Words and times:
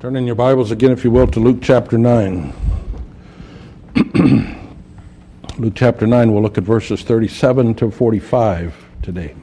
Turn 0.00 0.16
in 0.16 0.26
your 0.26 0.34
Bibles 0.34 0.70
again, 0.70 0.90
if 0.90 1.04
you 1.04 1.10
will, 1.10 1.26
to 1.28 1.40
Luke 1.40 1.58
chapter 1.62 1.96
9. 1.96 2.52
Luke 5.58 5.72
chapter 5.76 6.06
9, 6.06 6.32
we'll 6.32 6.42
look 6.42 6.58
at 6.58 6.64
verses 6.64 7.02
37 7.02 7.74
to 7.76 7.90
45 7.90 8.74
today. 9.02 9.34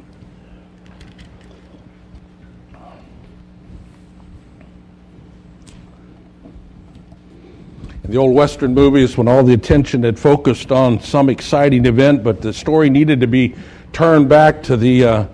In 8.04 8.12
the 8.12 8.18
old 8.18 8.36
Western 8.36 8.74
movies, 8.74 9.18
when 9.18 9.28
all 9.28 9.44
the 9.44 9.54
attention 9.54 10.04
had 10.04 10.20
focused 10.20 10.72
on 10.72 11.00
some 11.00 11.30
exciting 11.30 11.86
event, 11.86 12.24
but 12.24 12.42
the 12.42 12.52
story 12.52 12.90
needed 12.90 13.22
to 13.22 13.28
be 13.28 13.56
turned 13.94 14.28
back 14.28 14.62
to 14.64 14.76
the, 14.76 15.06
uh, 15.06 15.26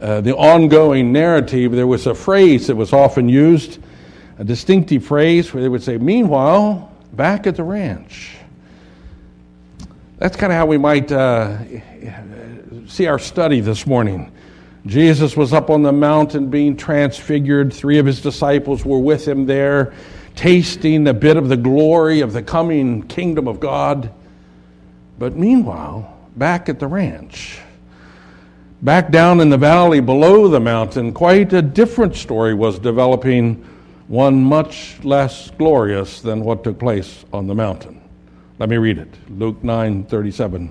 uh, 0.00 0.20
the 0.20 0.36
ongoing 0.36 1.12
narrative, 1.12 1.72
there 1.72 1.88
was 1.88 2.06
a 2.06 2.14
phrase 2.14 2.68
that 2.68 2.76
was 2.76 2.92
often 2.92 3.28
used 3.28 3.80
a 4.40 4.44
distinctive 4.44 5.04
phrase 5.04 5.52
where 5.52 5.62
they 5.62 5.68
would 5.68 5.82
say, 5.82 5.98
Meanwhile, 5.98 6.90
back 7.12 7.46
at 7.46 7.56
the 7.56 7.62
ranch. 7.62 8.36
That's 10.16 10.34
kind 10.34 10.50
of 10.50 10.56
how 10.56 10.64
we 10.64 10.78
might 10.78 11.12
uh, 11.12 11.58
see 12.86 13.06
our 13.06 13.18
study 13.18 13.60
this 13.60 13.86
morning. 13.86 14.32
Jesus 14.86 15.36
was 15.36 15.52
up 15.52 15.68
on 15.68 15.82
the 15.82 15.92
mountain 15.92 16.48
being 16.48 16.74
transfigured. 16.74 17.70
Three 17.70 17.98
of 17.98 18.06
his 18.06 18.22
disciples 18.22 18.82
were 18.82 18.98
with 18.98 19.28
him 19.28 19.44
there, 19.44 19.92
tasting 20.36 21.06
a 21.06 21.14
bit 21.14 21.36
of 21.36 21.50
the 21.50 21.56
glory 21.58 22.22
of 22.22 22.32
the 22.32 22.42
coming 22.42 23.02
kingdom 23.02 23.46
of 23.46 23.60
God. 23.60 24.10
But 25.18 25.36
meanwhile, 25.36 26.16
back 26.34 26.70
at 26.70 26.78
the 26.78 26.86
ranch, 26.86 27.58
back 28.80 29.10
down 29.10 29.40
in 29.40 29.50
the 29.50 29.58
valley 29.58 30.00
below 30.00 30.48
the 30.48 30.60
mountain, 30.60 31.12
quite 31.12 31.52
a 31.52 31.60
different 31.60 32.16
story 32.16 32.54
was 32.54 32.78
developing 32.78 33.66
one 34.10 34.42
much 34.42 34.98
less 35.04 35.52
glorious 35.56 36.20
than 36.20 36.40
what 36.40 36.64
took 36.64 36.76
place 36.80 37.24
on 37.32 37.46
the 37.46 37.54
mountain. 37.54 38.00
Let 38.58 38.68
me 38.68 38.76
read 38.76 38.98
it. 38.98 39.14
Luke 39.38 39.62
9:37. 39.62 40.70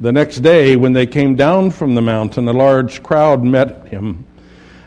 The 0.00 0.10
next 0.10 0.38
day 0.38 0.74
when 0.74 0.92
they 0.92 1.06
came 1.06 1.36
down 1.36 1.70
from 1.70 1.94
the 1.94 2.02
mountain, 2.02 2.48
a 2.48 2.52
large 2.52 3.00
crowd 3.00 3.44
met 3.44 3.86
him. 3.86 4.24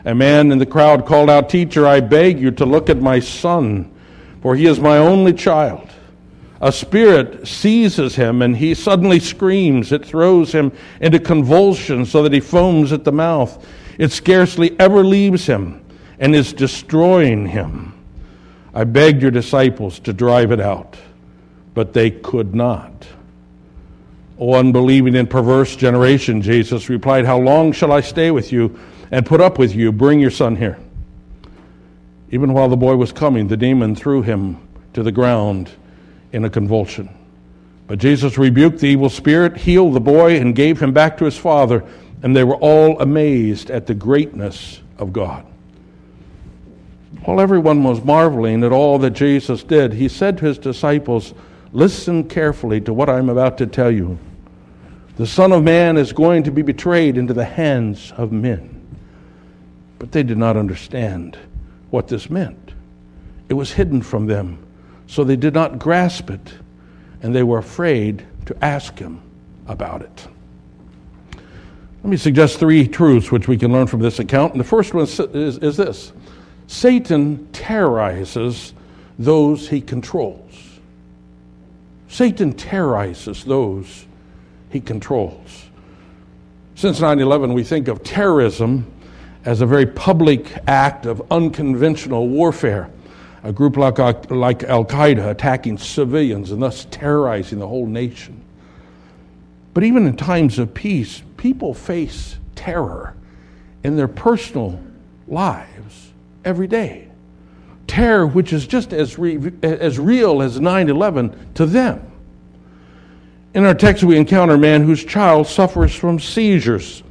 A 0.04 0.14
man 0.14 0.52
in 0.52 0.58
the 0.58 0.66
crowd 0.66 1.06
called 1.06 1.30
out, 1.30 1.48
"Teacher, 1.48 1.86
I 1.86 2.00
beg 2.00 2.38
you 2.38 2.50
to 2.50 2.66
look 2.66 2.90
at 2.90 3.00
my 3.00 3.18
son, 3.18 3.86
for 4.42 4.54
he 4.54 4.66
is 4.66 4.78
my 4.78 4.98
only 4.98 5.32
child." 5.32 5.88
A 6.60 6.72
spirit 6.72 7.48
seizes 7.48 8.16
him 8.16 8.42
and 8.42 8.58
he 8.58 8.74
suddenly 8.74 9.20
screams. 9.20 9.90
It 9.90 10.04
throws 10.04 10.52
him 10.52 10.70
into 11.00 11.18
convulsions 11.18 12.10
so 12.10 12.22
that 12.24 12.34
he 12.34 12.40
foams 12.40 12.92
at 12.92 13.04
the 13.04 13.12
mouth. 13.12 13.56
It 13.96 14.12
scarcely 14.12 14.76
ever 14.78 15.02
leaves 15.02 15.46
him 15.46 15.80
and 16.18 16.34
is 16.34 16.52
destroying 16.52 17.46
him. 17.46 17.92
I 18.76 18.84
begged 18.84 19.22
your 19.22 19.30
disciples 19.30 19.98
to 20.00 20.12
drive 20.12 20.52
it 20.52 20.60
out, 20.60 20.98
but 21.72 21.94
they 21.94 22.10
could 22.10 22.54
not. 22.54 23.06
O 24.38 24.52
unbelieving 24.52 25.16
and 25.16 25.30
perverse 25.30 25.74
generation, 25.76 26.42
Jesus 26.42 26.90
replied, 26.90 27.24
How 27.24 27.38
long 27.38 27.72
shall 27.72 27.90
I 27.90 28.02
stay 28.02 28.30
with 28.30 28.52
you 28.52 28.78
and 29.10 29.24
put 29.24 29.40
up 29.40 29.58
with 29.58 29.74
you? 29.74 29.92
Bring 29.92 30.20
your 30.20 30.30
son 30.30 30.56
here. 30.56 30.78
Even 32.30 32.52
while 32.52 32.68
the 32.68 32.76
boy 32.76 32.96
was 32.96 33.12
coming, 33.12 33.48
the 33.48 33.56
demon 33.56 33.94
threw 33.94 34.20
him 34.20 34.58
to 34.92 35.02
the 35.02 35.10
ground 35.10 35.70
in 36.32 36.44
a 36.44 36.50
convulsion. 36.50 37.08
But 37.86 37.98
Jesus 37.98 38.36
rebuked 38.36 38.80
the 38.80 38.88
evil 38.88 39.08
spirit, 39.08 39.56
healed 39.56 39.94
the 39.94 40.00
boy, 40.00 40.38
and 40.38 40.54
gave 40.54 40.82
him 40.82 40.92
back 40.92 41.16
to 41.16 41.24
his 41.24 41.38
father, 41.38 41.82
and 42.22 42.36
they 42.36 42.44
were 42.44 42.56
all 42.56 43.00
amazed 43.00 43.70
at 43.70 43.86
the 43.86 43.94
greatness 43.94 44.82
of 44.98 45.14
God. 45.14 45.46
While 47.26 47.40
everyone 47.40 47.82
was 47.82 48.04
marveling 48.04 48.62
at 48.62 48.70
all 48.70 49.00
that 49.00 49.10
Jesus 49.10 49.64
did, 49.64 49.92
he 49.92 50.08
said 50.08 50.38
to 50.38 50.44
his 50.44 50.58
disciples, 50.58 51.34
Listen 51.72 52.22
carefully 52.28 52.80
to 52.82 52.94
what 52.94 53.10
I'm 53.10 53.28
about 53.28 53.58
to 53.58 53.66
tell 53.66 53.90
you. 53.90 54.16
The 55.16 55.26
Son 55.26 55.50
of 55.50 55.64
Man 55.64 55.96
is 55.96 56.12
going 56.12 56.44
to 56.44 56.52
be 56.52 56.62
betrayed 56.62 57.18
into 57.18 57.34
the 57.34 57.44
hands 57.44 58.12
of 58.16 58.30
men. 58.30 58.80
But 59.98 60.12
they 60.12 60.22
did 60.22 60.38
not 60.38 60.56
understand 60.56 61.36
what 61.90 62.06
this 62.06 62.30
meant. 62.30 62.74
It 63.48 63.54
was 63.54 63.72
hidden 63.72 64.02
from 64.02 64.26
them, 64.26 64.64
so 65.08 65.24
they 65.24 65.34
did 65.34 65.52
not 65.52 65.80
grasp 65.80 66.30
it, 66.30 66.54
and 67.22 67.34
they 67.34 67.42
were 67.42 67.58
afraid 67.58 68.24
to 68.46 68.64
ask 68.64 68.96
him 69.00 69.20
about 69.66 70.02
it. 70.02 70.28
Let 72.04 72.10
me 72.10 72.18
suggest 72.18 72.60
three 72.60 72.86
truths 72.86 73.32
which 73.32 73.48
we 73.48 73.58
can 73.58 73.72
learn 73.72 73.88
from 73.88 73.98
this 73.98 74.20
account. 74.20 74.52
And 74.52 74.60
the 74.60 74.64
first 74.64 74.94
one 74.94 75.02
is, 75.02 75.18
is, 75.18 75.58
is 75.58 75.76
this 75.76 76.12
Satan 76.66 77.48
terrorizes 77.52 78.74
those 79.18 79.68
he 79.68 79.80
controls. 79.80 80.42
Satan 82.08 82.52
terrorizes 82.52 83.44
those 83.44 84.06
he 84.70 84.80
controls. 84.80 85.66
Since 86.74 87.00
9 87.00 87.20
11, 87.20 87.52
we 87.52 87.64
think 87.64 87.88
of 87.88 88.02
terrorism 88.02 88.92
as 89.44 89.60
a 89.60 89.66
very 89.66 89.86
public 89.86 90.52
act 90.66 91.06
of 91.06 91.22
unconventional 91.30 92.28
warfare. 92.28 92.90
A 93.44 93.52
group 93.52 93.76
like, 93.76 93.98
like 94.30 94.64
Al 94.64 94.84
Qaeda 94.84 95.30
attacking 95.30 95.78
civilians 95.78 96.50
and 96.50 96.60
thus 96.60 96.86
terrorizing 96.90 97.60
the 97.60 97.68
whole 97.68 97.86
nation. 97.86 98.42
But 99.72 99.84
even 99.84 100.06
in 100.06 100.16
times 100.16 100.58
of 100.58 100.74
peace, 100.74 101.22
people 101.36 101.72
face 101.72 102.38
terror 102.56 103.14
in 103.84 103.96
their 103.96 104.08
personal 104.08 104.80
lives 105.28 106.12
every 106.46 106.66
day. 106.66 107.08
Terror, 107.86 108.26
which 108.26 108.52
is 108.52 108.66
just 108.66 108.92
as, 108.92 109.18
re- 109.18 109.52
as 109.62 109.98
real 109.98 110.40
as 110.40 110.58
9 110.58 110.88
11 110.88 111.52
to 111.54 111.66
them. 111.66 112.10
In 113.52 113.64
our 113.64 113.74
text, 113.74 114.04
we 114.04 114.16
encounter 114.16 114.54
a 114.54 114.58
man 114.58 114.82
whose 114.84 115.04
child 115.04 115.46
suffers 115.46 115.94
from 115.94 116.18
seizures. 116.18 117.02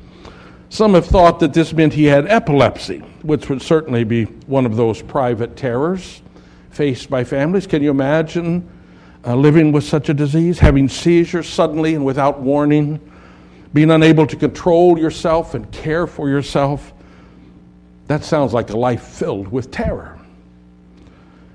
Some 0.69 0.93
have 0.93 1.05
thought 1.05 1.39
that 1.39 1.53
this 1.53 1.73
meant 1.73 1.93
he 1.93 2.05
had 2.05 2.27
epilepsy, 2.27 2.99
which 3.21 3.49
would 3.49 3.61
certainly 3.61 4.03
be 4.03 4.25
one 4.25 4.65
of 4.65 4.75
those 4.75 5.01
private 5.01 5.55
terrors 5.55 6.21
faced 6.71 7.09
by 7.09 7.23
families. 7.23 7.65
Can 7.65 7.81
you 7.81 7.89
imagine 7.89 8.69
uh, 9.25 9.35
living 9.35 9.71
with 9.71 9.85
such 9.85 10.09
a 10.09 10.13
disease, 10.13 10.59
having 10.59 10.89
seizures 10.89 11.47
suddenly 11.47 11.95
and 11.95 12.05
without 12.05 12.41
warning, 12.41 12.99
being 13.73 13.89
unable 13.89 14.27
to 14.27 14.35
control 14.35 14.99
yourself 14.99 15.53
and 15.53 15.71
care 15.71 16.05
for 16.05 16.29
yourself? 16.29 16.93
That 18.07 18.23
sounds 18.23 18.53
like 18.53 18.69
a 18.69 18.77
life 18.77 19.03
filled 19.03 19.47
with 19.47 19.71
terror. 19.71 20.19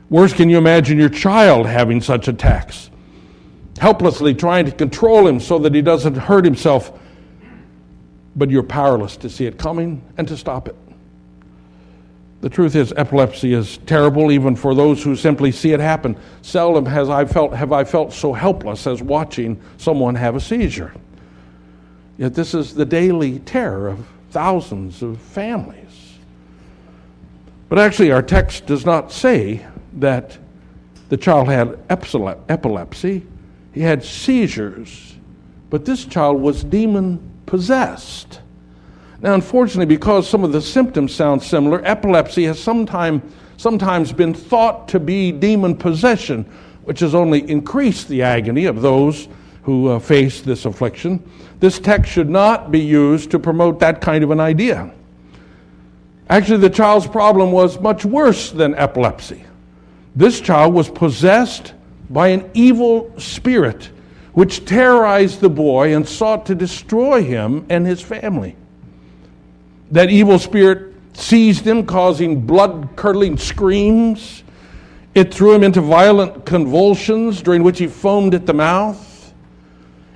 Worse, 0.09 0.33
can 0.33 0.51
you 0.51 0.59
imagine 0.59 0.99
your 0.99 1.09
child 1.09 1.67
having 1.67 2.01
such 2.01 2.27
attacks? 2.27 2.91
Helplessly 3.79 4.35
trying 4.35 4.67
to 4.67 4.73
control 4.73 5.27
him 5.27 5.39
so 5.39 5.59
that 5.61 5.75
he 5.75 5.83
doesn't 5.83 6.17
hurt 6.17 6.45
himself, 6.45 6.99
but 8.35 8.51
you're 8.51 8.65
powerless 8.65 9.17
to 9.19 9.31
see 9.31 9.47
it 9.47 9.57
coming 9.59 10.03
and 10.19 10.27
to 10.27 10.37
stop 10.37 10.67
it. 10.67 10.77
The 12.41 12.49
truth 12.49 12.75
is, 12.75 12.93
epilepsy 12.97 13.53
is 13.53 13.79
terrible 13.79 14.33
even 14.33 14.57
for 14.57 14.75
those 14.75 15.03
who 15.03 15.15
simply 15.15 15.53
see 15.53 15.73
it 15.73 15.81
happen. 15.81 16.17
Seldom 16.43 16.87
has 16.87 17.11
I 17.11 17.27
felt, 17.27 17.53
have 17.53 17.71
I 17.71 17.85
felt 17.85 18.13
so 18.13 18.33
helpless 18.33 18.87
as 18.87 19.03
watching 19.03 19.61
someone 19.77 20.15
have 20.15 20.35
a 20.35 20.41
seizure. 20.41 20.93
Yet 22.17 22.35
this 22.35 22.55
is 22.55 22.75
the 22.75 22.87
daily 22.87 23.39
terror 23.41 23.89
of 23.89 24.07
thousands 24.31 25.03
of 25.03 25.21
families. 25.21 26.10
But 27.71 27.79
actually, 27.79 28.11
our 28.11 28.21
text 28.21 28.67
does 28.67 28.85
not 28.85 29.13
say 29.13 29.65
that 29.95 30.37
the 31.09 31.17
child 31.17 31.47
had 31.47 31.79
epilepsy, 31.89 33.25
he 33.73 33.81
had 33.81 34.05
seizures, 34.05 35.15
but 35.71 35.85
this 35.85 36.05
child 36.05 36.43
was 36.43 36.65
demon 36.65 37.21
possessed. 37.47 38.41
Now, 39.21 39.35
unfortunately, 39.35 39.87
because 39.87 40.29
some 40.29 40.43
of 40.43 40.51
the 40.51 40.61
symptoms 40.61 41.15
sound 41.15 41.45
similar, 41.45 41.81
epilepsy 41.85 42.43
has 42.47 42.61
sometime, 42.61 43.23
sometimes 43.57 44.13
been 44.13 44.35
thought 44.35 44.89
to 44.89 44.99
be 44.99 45.31
demon 45.31 45.77
possession, 45.77 46.45
which 46.83 46.99
has 46.99 47.15
only 47.15 47.49
increased 47.49 48.09
the 48.09 48.23
agony 48.23 48.65
of 48.65 48.83
those 48.83 49.29
who 49.63 49.91
uh, 49.91 50.01
face 50.01 50.41
this 50.41 50.65
affliction. 50.65 51.23
This 51.61 51.79
text 51.79 52.11
should 52.11 52.31
not 52.31 52.73
be 52.73 52.81
used 52.81 53.31
to 53.31 53.39
promote 53.39 53.79
that 53.79 54.01
kind 54.01 54.25
of 54.25 54.33
an 54.33 54.41
idea. 54.41 54.93
Actually, 56.31 56.59
the 56.59 56.71
child's 56.71 57.09
problem 57.09 57.51
was 57.51 57.81
much 57.81 58.05
worse 58.05 58.53
than 58.53 58.73
epilepsy. 58.77 59.43
This 60.15 60.41
child 60.41 60.73
was 60.73 60.89
possessed 60.89 61.75
by 62.09 62.29
an 62.29 62.49
evil 62.55 63.13
spirit 63.19 63.91
which 64.33 64.65
terrorized 64.65 65.41
the 65.41 65.51
boy 65.51 65.93
and 65.95 66.09
sought 66.09 66.47
to 66.47 66.55
destroy 66.55 67.25
him 67.25 67.67
and 67.69 67.85
his 67.85 68.01
family. 68.01 68.55
That 69.91 70.09
evil 70.11 70.39
spirit 70.39 70.95
seized 71.15 71.67
him, 71.67 71.85
causing 71.85 72.47
blood 72.47 72.91
curdling 72.95 73.37
screams. 73.37 74.45
It 75.17 75.35
threw 75.35 75.53
him 75.53 75.65
into 75.65 75.81
violent 75.81 76.47
convulsions 76.47 77.43
during 77.43 77.65
which 77.65 77.81
he 77.81 77.89
foamed 77.89 78.35
at 78.35 78.47
the 78.47 78.55
mouth. 78.55 79.10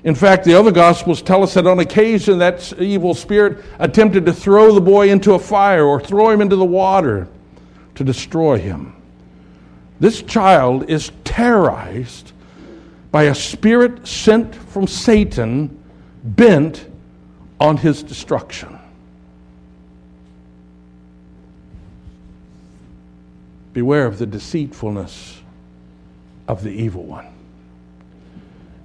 In 0.04 0.14
fact, 0.14 0.44
the 0.44 0.52
other 0.52 0.70
Gospels 0.70 1.22
tell 1.22 1.42
us 1.42 1.54
that 1.54 1.66
on 1.66 1.78
occasion 1.78 2.38
that 2.38 2.78
evil 2.78 3.14
spirit 3.14 3.64
attempted 3.78 4.26
to 4.26 4.34
throw 4.34 4.74
the 4.74 4.80
boy 4.80 5.10
into 5.10 5.32
a 5.32 5.38
fire 5.38 5.84
or 5.84 5.98
throw 5.98 6.28
him 6.28 6.42
into 6.42 6.56
the 6.56 6.64
water 6.64 7.26
to 7.94 8.04
destroy 8.04 8.58
him. 8.58 8.94
This 10.00 10.20
child 10.20 10.90
is 10.90 11.10
terrorized 11.24 12.32
by 13.10 13.24
a 13.24 13.34
spirit 13.34 14.06
sent 14.06 14.54
from 14.54 14.86
Satan 14.86 15.82
bent 16.22 16.86
on 17.58 17.78
his 17.78 18.02
destruction. 18.02 18.78
Beware 23.72 24.04
of 24.04 24.18
the 24.18 24.26
deceitfulness 24.26 25.40
of 26.46 26.62
the 26.62 26.70
evil 26.70 27.04
one. 27.04 27.33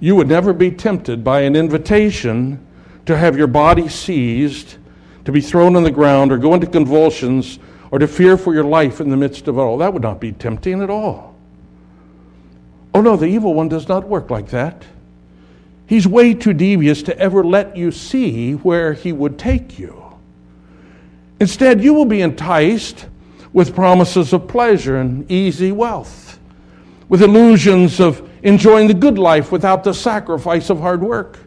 You 0.00 0.16
would 0.16 0.28
never 0.28 0.54
be 0.54 0.70
tempted 0.70 1.22
by 1.22 1.42
an 1.42 1.54
invitation 1.54 2.66
to 3.04 3.16
have 3.16 3.36
your 3.36 3.46
body 3.46 3.88
seized, 3.88 4.76
to 5.26 5.32
be 5.32 5.42
thrown 5.42 5.76
on 5.76 5.82
the 5.82 5.90
ground, 5.90 6.32
or 6.32 6.38
go 6.38 6.54
into 6.54 6.66
convulsions, 6.66 7.58
or 7.90 7.98
to 7.98 8.08
fear 8.08 8.38
for 8.38 8.54
your 8.54 8.64
life 8.64 9.00
in 9.00 9.10
the 9.10 9.16
midst 9.16 9.46
of 9.46 9.58
it 9.58 9.60
all. 9.60 9.78
That 9.78 9.92
would 9.92 10.02
not 10.02 10.20
be 10.20 10.32
tempting 10.32 10.80
at 10.80 10.88
all. 10.88 11.34
Oh 12.94 13.02
no, 13.02 13.16
the 13.16 13.26
evil 13.26 13.52
one 13.52 13.68
does 13.68 13.88
not 13.88 14.08
work 14.08 14.30
like 14.30 14.48
that. 14.48 14.84
He's 15.86 16.06
way 16.06 16.34
too 16.34 16.52
devious 16.52 17.02
to 17.04 17.18
ever 17.18 17.44
let 17.44 17.76
you 17.76 17.90
see 17.90 18.52
where 18.52 18.94
he 18.94 19.12
would 19.12 19.38
take 19.38 19.78
you. 19.78 20.02
Instead, 21.40 21.82
you 21.82 21.92
will 21.92 22.04
be 22.04 22.22
enticed 22.22 23.06
with 23.52 23.74
promises 23.74 24.32
of 24.32 24.46
pleasure 24.46 24.96
and 24.96 25.30
easy 25.30 25.72
wealth, 25.72 26.38
with 27.08 27.22
illusions 27.22 27.98
of 28.00 28.29
enjoying 28.42 28.88
the 28.88 28.94
good 28.94 29.18
life 29.18 29.52
without 29.52 29.84
the 29.84 29.92
sacrifice 29.92 30.70
of 30.70 30.80
hard 30.80 31.02
work, 31.02 31.38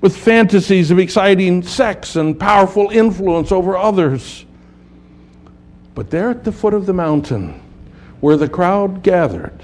with 0.00 0.16
fantasies 0.16 0.90
of 0.90 0.98
exciting 0.98 1.62
sex 1.62 2.16
and 2.16 2.38
powerful 2.38 2.90
influence 2.90 3.52
over 3.52 3.76
others. 3.76 4.44
But 5.94 6.10
there 6.10 6.30
at 6.30 6.44
the 6.44 6.52
foot 6.52 6.74
of 6.74 6.86
the 6.86 6.94
mountain, 6.94 7.60
where 8.20 8.36
the 8.36 8.48
crowd 8.48 9.02
gathered, 9.02 9.62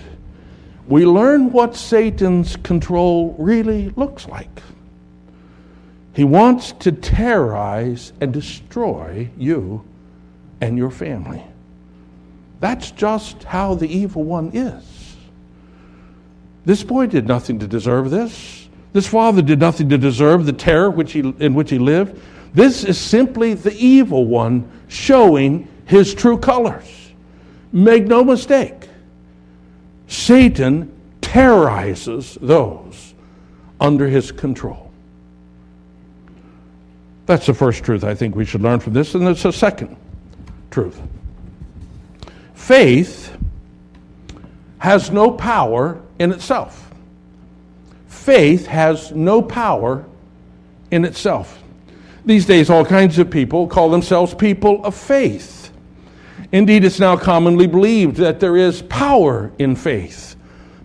we 0.86 1.04
learn 1.04 1.50
what 1.50 1.74
Satan's 1.74 2.56
control 2.56 3.34
really 3.38 3.90
looks 3.90 4.28
like. 4.28 4.62
He 6.14 6.24
wants 6.24 6.72
to 6.72 6.92
terrorize 6.92 8.12
and 8.20 8.32
destroy 8.32 9.28
you 9.36 9.84
and 10.60 10.78
your 10.78 10.90
family. 10.90 11.44
That's 12.60 12.90
just 12.90 13.44
how 13.44 13.74
the 13.74 13.88
evil 13.88 14.24
one 14.24 14.50
is. 14.54 14.95
This 16.66 16.82
boy 16.82 17.06
did 17.06 17.26
nothing 17.26 17.60
to 17.60 17.66
deserve 17.66 18.10
this. 18.10 18.68
This 18.92 19.06
father 19.06 19.40
did 19.40 19.60
nothing 19.60 19.88
to 19.88 19.96
deserve 19.96 20.46
the 20.46 20.52
terror 20.52 20.90
which 20.90 21.12
he, 21.12 21.20
in 21.20 21.54
which 21.54 21.70
he 21.70 21.78
lived. 21.78 22.20
This 22.52 22.84
is 22.84 22.98
simply 22.98 23.54
the 23.54 23.74
evil 23.76 24.26
one 24.26 24.68
showing 24.88 25.68
his 25.86 26.12
true 26.14 26.36
colors. 26.36 27.12
Make 27.72 28.06
no 28.06 28.24
mistake, 28.24 28.88
Satan 30.08 30.92
terrorizes 31.20 32.36
those 32.40 33.14
under 33.80 34.08
his 34.08 34.32
control. 34.32 34.90
That's 37.26 37.46
the 37.46 37.54
first 37.54 37.84
truth 37.84 38.04
I 38.04 38.14
think 38.14 38.34
we 38.34 38.44
should 38.44 38.62
learn 38.62 38.80
from 38.80 38.92
this, 38.92 39.14
and 39.14 39.26
there's 39.26 39.44
a 39.44 39.52
second 39.52 39.96
truth. 40.70 41.00
Faith 42.54 43.36
has 44.86 45.10
no 45.10 45.32
power 45.32 46.00
in 46.20 46.30
itself. 46.30 46.94
Faith 48.06 48.66
has 48.66 49.10
no 49.10 49.42
power 49.42 50.04
in 50.92 51.04
itself. 51.04 51.60
These 52.24 52.46
days, 52.46 52.70
all 52.70 52.84
kinds 52.84 53.18
of 53.18 53.28
people 53.28 53.66
call 53.66 53.90
themselves 53.90 54.32
people 54.32 54.84
of 54.84 54.94
faith. 54.94 55.72
Indeed, 56.52 56.84
it's 56.84 57.00
now 57.00 57.16
commonly 57.16 57.66
believed 57.66 58.18
that 58.18 58.38
there 58.38 58.56
is 58.56 58.82
power 58.82 59.50
in 59.58 59.74
faith 59.74 60.36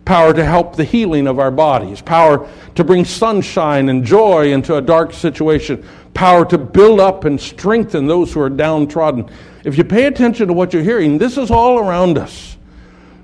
power 0.04 0.34
to 0.34 0.44
help 0.44 0.76
the 0.76 0.84
healing 0.84 1.28
of 1.28 1.38
our 1.38 1.52
bodies, 1.52 2.02
power 2.02 2.50
to 2.74 2.84
bring 2.84 3.06
sunshine 3.06 3.88
and 3.88 4.04
joy 4.04 4.52
into 4.52 4.76
a 4.78 4.82
dark 4.82 5.14
situation, 5.14 5.86
power 6.16 6.44
to 6.44 6.58
build 6.58 7.00
up 7.00 7.26
and 7.26 7.40
strengthen 7.40 8.08
those 8.08 8.34
who 8.34 8.42
are 8.42 8.50
downtrodden. 8.50 9.30
If 9.64 9.78
you 9.78 9.84
pay 9.84 10.08
attention 10.08 10.48
to 10.48 10.54
what 10.54 10.74
you're 10.74 10.82
hearing, 10.82 11.20
this 11.20 11.38
is 11.38 11.52
all 11.52 11.78
around 11.78 12.18
us. 12.18 12.58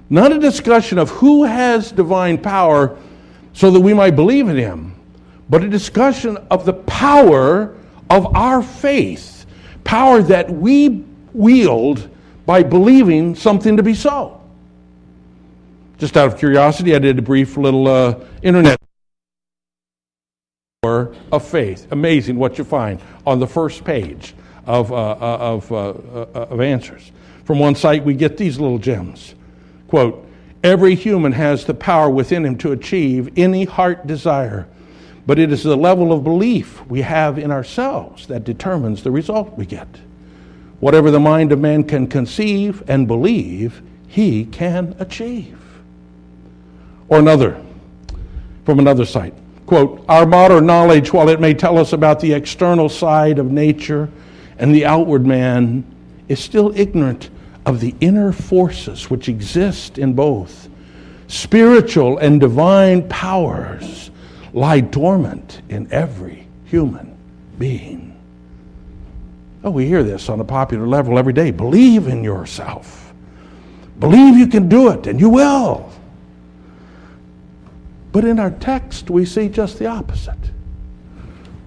Not 0.10 0.32
a 0.32 0.40
discussion 0.40 0.98
of 0.98 1.10
who 1.10 1.44
has 1.44 1.92
divine 1.92 2.38
power 2.38 2.98
so 3.54 3.72
that 3.72 3.80
we 3.80 3.94
might 3.94 4.16
believe 4.16 4.48
in 4.48 4.56
him, 4.56 4.96
but 5.50 5.64
a 5.64 5.70
discussion 5.70 6.38
of 6.50 6.66
the 6.66 6.74
power 6.74 7.76
of 8.10 8.36
our 8.36 8.62
faith, 8.62 9.46
power 9.84 10.22
that 10.22 10.50
we 10.50 11.04
wield 11.34 12.10
by 12.46 12.64
believing 12.64 13.36
something 13.36 13.76
to 13.76 13.84
be 13.84 13.94
so. 13.94 14.42
Just 15.98 16.16
out 16.16 16.28
of 16.28 16.38
curiosity, 16.38 16.96
I 16.96 17.00
did 17.00 17.18
a 17.18 17.22
brief 17.22 17.58
little 17.58 17.88
uh, 17.88 18.20
internet 18.42 18.78
of 20.84 21.46
faith. 21.46 21.92
Amazing 21.92 22.38
what 22.38 22.58
you 22.58 22.64
find 22.64 23.02
on 23.26 23.40
the 23.40 23.48
first 23.48 23.84
page 23.84 24.36
of, 24.66 24.92
uh, 24.92 24.96
uh 24.96 25.38
of, 25.40 25.72
uh, 25.72 25.90
uh, 25.90 26.48
of 26.50 26.62
answers. 26.62 27.12
From 27.44 27.60
one 27.60 27.76
site, 27.76 28.04
we 28.04 28.14
get 28.14 28.38
these 28.38 28.60
little 28.60 28.78
gems. 28.78 29.36
Quote, 29.88 30.26
Every 30.64 30.96
human 30.96 31.32
has 31.34 31.66
the 31.66 31.74
power 31.74 32.10
within 32.10 32.46
him 32.46 32.58
to 32.58 32.72
achieve 32.72 33.32
any 33.38 33.66
heart 33.66 34.08
desire, 34.08 34.68
but 35.26 35.40
it 35.40 35.52
is 35.52 35.64
the 35.64 35.78
level 35.78 36.12
of 36.12 36.24
belief 36.24 36.86
we 36.88 37.02
have 37.02 37.38
in 37.38 37.52
ourselves 37.52 38.28
that 38.28 38.44
determines 38.44 39.04
the 39.04 39.12
result 39.12 39.56
we 39.58 39.66
get. 39.66 39.88
Whatever 40.80 41.12
the 41.12 41.20
mind 41.20 41.52
of 41.52 41.60
man 41.60 41.84
can 41.84 42.08
conceive 42.08 42.84
and 42.88 43.08
believe, 43.08 43.82
he 44.08 44.46
can 44.46 44.96
achieve. 45.00 45.60
Or 47.08 47.20
another, 47.20 47.62
from 48.66 48.80
another 48.80 49.06
site. 49.06 49.34
Quote, 49.68 50.04
our 50.10 50.26
modern 50.26 50.66
knowledge, 50.66 51.14
while 51.14 51.30
it 51.30 51.40
may 51.40 51.54
tell 51.54 51.78
us 51.78 51.94
about 51.94 52.20
the 52.20 52.34
external 52.34 52.90
side 52.90 53.38
of 53.38 53.52
nature 53.52 54.10
and 54.58 54.74
the 54.74 54.86
outward 54.86 55.26
man, 55.26 55.86
is 56.28 56.40
still 56.40 56.78
ignorant 56.78 57.30
of 57.68 57.82
the 57.82 57.94
inner 58.00 58.32
forces 58.32 59.10
which 59.10 59.28
exist 59.28 59.98
in 59.98 60.14
both. 60.14 60.70
Spiritual 61.28 62.18
and 62.18 62.40
divine 62.40 63.08
powers 63.10 64.10
lie 64.54 64.80
dormant 64.80 65.62
in 65.68 65.92
every 65.92 66.48
human 66.64 67.16
being. 67.60 68.18
Oh, 69.66 69.70
we 69.70 69.86
hear 69.86 70.02
this 70.02 70.30
on 70.30 70.40
a 70.40 70.46
popular 70.46 70.88
level 70.88 71.20
every 71.20 71.34
day. 71.34 71.52
Believe 71.52 72.08
in 72.08 72.24
yourself. 72.24 73.14
Believe 74.00 74.38
you 74.38 74.48
can 74.48 74.70
do 74.70 74.90
it, 74.90 75.06
and 75.06 75.20
you 75.20 75.28
will. 75.28 75.92
But 78.14 78.24
in 78.24 78.40
our 78.40 78.52
text, 78.52 79.10
we 79.10 79.26
see 79.26 79.50
just 79.50 79.78
the 79.78 79.88
opposite. 79.88 80.38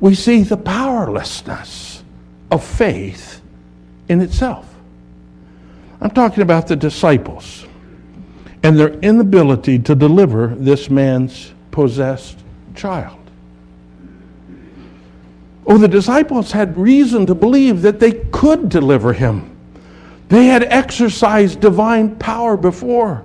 We 0.00 0.14
see 0.14 0.44
the 0.44 0.56
powerlessness 0.56 2.02
of 2.50 2.64
faith 2.64 3.42
in 4.08 4.22
itself. 4.22 4.69
I'm 6.00 6.10
talking 6.10 6.42
about 6.42 6.66
the 6.66 6.76
disciples 6.76 7.66
and 8.62 8.78
their 8.78 8.92
inability 9.00 9.78
to 9.80 9.94
deliver 9.94 10.48
this 10.48 10.90
man's 10.90 11.52
possessed 11.70 12.38
child. 12.74 13.18
Oh, 15.66 15.78
the 15.78 15.88
disciples 15.88 16.52
had 16.52 16.76
reason 16.76 17.26
to 17.26 17.34
believe 17.34 17.82
that 17.82 18.00
they 18.00 18.12
could 18.12 18.68
deliver 18.68 19.12
him. 19.12 19.56
They 20.28 20.46
had 20.46 20.64
exercised 20.64 21.60
divine 21.60 22.16
power 22.16 22.56
before. 22.56 23.24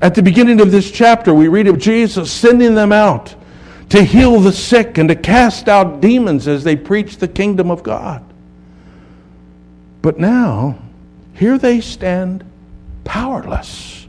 At 0.00 0.14
the 0.14 0.22
beginning 0.22 0.60
of 0.60 0.70
this 0.70 0.90
chapter, 0.90 1.34
we 1.34 1.48
read 1.48 1.66
of 1.66 1.78
Jesus 1.78 2.30
sending 2.30 2.74
them 2.74 2.92
out 2.92 3.34
to 3.90 4.02
heal 4.02 4.40
the 4.40 4.52
sick 4.52 4.98
and 4.98 5.08
to 5.08 5.14
cast 5.14 5.68
out 5.68 6.00
demons 6.00 6.48
as 6.48 6.64
they 6.64 6.76
preached 6.76 7.20
the 7.20 7.28
kingdom 7.28 7.70
of 7.70 7.82
God. 7.82 8.24
But 10.00 10.18
now, 10.18 10.78
here 11.34 11.58
they 11.58 11.80
stand 11.80 12.44
powerless 13.04 14.06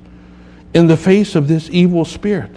in 0.73 0.87
the 0.87 0.97
face 0.97 1.35
of 1.35 1.47
this 1.47 1.69
evil 1.69 2.05
spirit. 2.05 2.51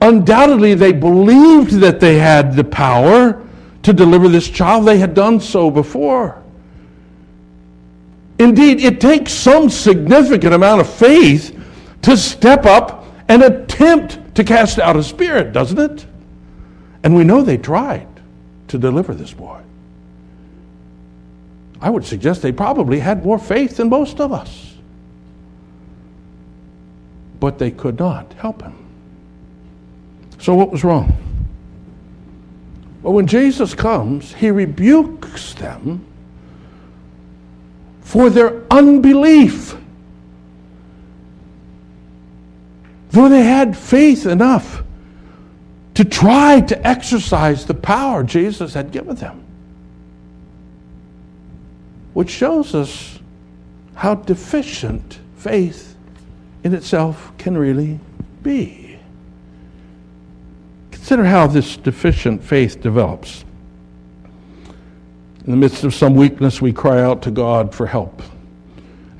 Undoubtedly, 0.00 0.74
they 0.74 0.92
believed 0.92 1.72
that 1.80 2.00
they 2.00 2.18
had 2.18 2.54
the 2.54 2.64
power 2.64 3.42
to 3.82 3.92
deliver 3.92 4.28
this 4.28 4.48
child. 4.48 4.86
They 4.86 4.98
had 4.98 5.14
done 5.14 5.40
so 5.40 5.70
before. 5.70 6.42
Indeed, 8.38 8.80
it 8.80 9.00
takes 9.00 9.32
some 9.32 9.70
significant 9.70 10.52
amount 10.52 10.82
of 10.82 10.92
faith 10.92 11.58
to 12.02 12.16
step 12.16 12.66
up 12.66 13.06
and 13.28 13.42
attempt 13.42 14.34
to 14.34 14.44
cast 14.44 14.78
out 14.78 14.96
a 14.96 15.02
spirit, 15.02 15.52
doesn't 15.52 15.78
it? 15.78 16.06
And 17.02 17.16
we 17.16 17.24
know 17.24 17.42
they 17.42 17.56
tried 17.56 18.08
to 18.68 18.78
deliver 18.78 19.14
this 19.14 19.32
boy. 19.32 19.60
I 21.80 21.90
would 21.90 22.04
suggest 22.04 22.42
they 22.42 22.52
probably 22.52 22.98
had 22.98 23.24
more 23.24 23.38
faith 23.38 23.76
than 23.76 23.88
most 23.88 24.20
of 24.20 24.32
us. 24.32 24.74
But 27.38 27.58
they 27.58 27.70
could 27.70 27.98
not 27.98 28.32
help 28.34 28.62
him. 28.62 28.74
So, 30.40 30.54
what 30.54 30.70
was 30.70 30.84
wrong? 30.84 31.12
Well, 33.02 33.12
when 33.12 33.26
Jesus 33.26 33.74
comes, 33.74 34.34
he 34.34 34.50
rebukes 34.50 35.54
them 35.54 36.04
for 38.00 38.30
their 38.30 38.62
unbelief. 38.70 39.76
Though 43.10 43.28
they 43.28 43.44
had 43.44 43.76
faith 43.76 44.26
enough 44.26 44.82
to 45.94 46.04
try 46.04 46.60
to 46.60 46.86
exercise 46.86 47.64
the 47.64 47.74
power 47.74 48.22
Jesus 48.22 48.74
had 48.74 48.92
given 48.92 49.16
them. 49.16 49.45
Which 52.16 52.30
shows 52.30 52.74
us 52.74 53.18
how 53.94 54.14
deficient 54.14 55.18
faith 55.36 55.98
in 56.64 56.72
itself 56.72 57.30
can 57.36 57.58
really 57.58 58.00
be. 58.42 58.98
Consider 60.92 61.26
how 61.26 61.46
this 61.46 61.76
deficient 61.76 62.42
faith 62.42 62.80
develops. 62.80 63.44
In 65.44 65.50
the 65.50 65.58
midst 65.58 65.84
of 65.84 65.94
some 65.94 66.14
weakness, 66.14 66.62
we 66.62 66.72
cry 66.72 67.02
out 67.02 67.20
to 67.20 67.30
God 67.30 67.74
for 67.74 67.86
help. 67.86 68.22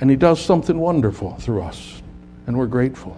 And 0.01 0.09
He 0.09 0.17
does 0.17 0.43
something 0.43 0.79
wonderful 0.79 1.35
through 1.35 1.65
us, 1.65 2.01
and 2.47 2.57
we're 2.57 2.65
grateful. 2.65 3.15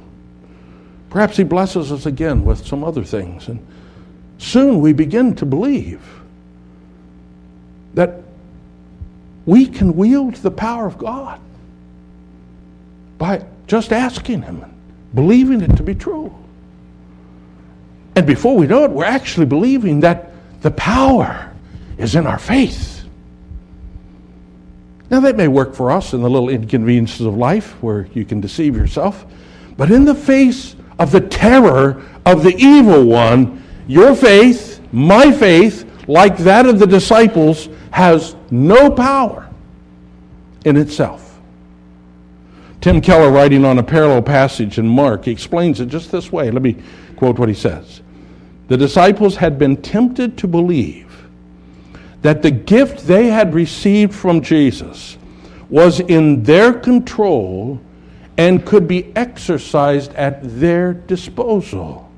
Perhaps 1.08 1.36
He 1.36 1.44
blesses 1.44 1.92
us 1.92 2.04
again 2.04 2.44
with 2.44 2.66
some 2.66 2.82
other 2.82 3.04
things. 3.04 3.46
And 3.46 3.64
soon 4.38 4.80
we 4.80 4.92
begin 4.92 5.36
to 5.36 5.46
believe 5.46 6.02
that 7.94 8.22
we 9.48 9.64
can 9.64 9.96
wield 9.96 10.34
the 10.34 10.50
power 10.50 10.86
of 10.86 10.98
God 10.98 11.40
by 13.16 13.46
just 13.66 13.94
asking 13.94 14.42
Him 14.42 14.62
and 14.62 14.74
believing 15.14 15.62
it 15.62 15.74
to 15.78 15.82
be 15.82 15.94
true. 15.94 16.34
And 18.14 18.26
before 18.26 18.54
we 18.58 18.66
know 18.66 18.84
it, 18.84 18.90
we're 18.90 19.04
actually 19.04 19.46
believing 19.46 20.00
that 20.00 20.32
the 20.60 20.70
power 20.72 21.50
is 21.96 22.14
in 22.14 22.26
our 22.26 22.38
faith. 22.38 23.06
Now, 25.08 25.20
that 25.20 25.38
may 25.38 25.48
work 25.48 25.74
for 25.74 25.90
us 25.90 26.12
in 26.12 26.20
the 26.20 26.28
little 26.28 26.50
inconveniences 26.50 27.24
of 27.24 27.34
life 27.34 27.82
where 27.82 28.06
you 28.12 28.26
can 28.26 28.42
deceive 28.42 28.76
yourself, 28.76 29.24
but 29.78 29.90
in 29.90 30.04
the 30.04 30.14
face 30.14 30.76
of 30.98 31.10
the 31.10 31.22
terror 31.22 32.04
of 32.26 32.42
the 32.42 32.54
evil 32.54 33.06
one, 33.06 33.64
your 33.86 34.14
faith, 34.14 34.82
my 34.92 35.32
faith, 35.32 35.90
like 36.06 36.36
that 36.36 36.66
of 36.66 36.78
the 36.78 36.86
disciples, 36.86 37.70
has 37.92 38.36
no 38.50 38.90
power 38.90 39.48
in 40.64 40.76
itself. 40.76 41.38
Tim 42.80 43.00
Keller, 43.00 43.30
writing 43.30 43.64
on 43.64 43.78
a 43.78 43.82
parallel 43.82 44.22
passage 44.22 44.78
in 44.78 44.86
Mark, 44.86 45.26
explains 45.26 45.80
it 45.80 45.86
just 45.86 46.12
this 46.12 46.30
way. 46.30 46.50
Let 46.50 46.62
me 46.62 46.76
quote 47.16 47.38
what 47.38 47.48
he 47.48 47.54
says. 47.54 48.02
The 48.68 48.76
disciples 48.76 49.36
had 49.36 49.58
been 49.58 49.78
tempted 49.78 50.38
to 50.38 50.46
believe 50.46 51.26
that 52.22 52.42
the 52.42 52.50
gift 52.50 53.06
they 53.06 53.28
had 53.28 53.54
received 53.54 54.14
from 54.14 54.42
Jesus 54.42 55.16
was 55.70 56.00
in 56.00 56.42
their 56.42 56.72
control 56.72 57.80
and 58.36 58.64
could 58.64 58.86
be 58.86 59.14
exercised 59.16 60.12
at 60.14 60.40
their 60.60 60.94
disposal. 60.94 62.10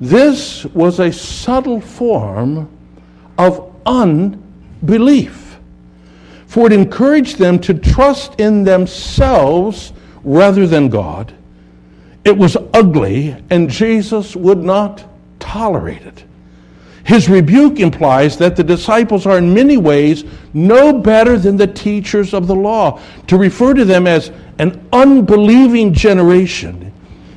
This 0.00 0.64
was 0.66 1.00
a 1.00 1.12
subtle 1.12 1.80
form 1.80 2.68
of 3.38 3.74
unbelief, 3.86 4.49
for 6.46 6.66
it 6.66 6.72
encouraged 6.72 7.38
them 7.38 7.58
to 7.60 7.74
trust 7.74 8.40
in 8.40 8.64
themselves 8.64 9.92
rather 10.24 10.66
than 10.66 10.88
God. 10.88 11.32
It 12.24 12.36
was 12.36 12.56
ugly, 12.74 13.36
and 13.50 13.70
Jesus 13.70 14.34
would 14.36 14.58
not 14.58 15.04
tolerate 15.38 16.02
it. 16.02 16.24
His 17.04 17.28
rebuke 17.28 17.80
implies 17.80 18.36
that 18.38 18.56
the 18.56 18.64
disciples 18.64 19.26
are 19.26 19.38
in 19.38 19.54
many 19.54 19.76
ways 19.76 20.24
no 20.52 20.92
better 20.92 21.38
than 21.38 21.56
the 21.56 21.66
teachers 21.66 22.34
of 22.34 22.46
the 22.46 22.54
law. 22.54 23.00
To 23.28 23.38
refer 23.38 23.74
to 23.74 23.84
them 23.84 24.06
as 24.06 24.30
an 24.58 24.86
unbelieving 24.92 25.94
generation 25.94 26.92